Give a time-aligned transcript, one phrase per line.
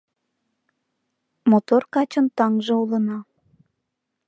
[1.49, 3.17] Мотор качын таҥже улына.